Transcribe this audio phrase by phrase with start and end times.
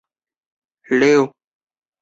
[0.03, 1.33] 故事以第一人称讲述。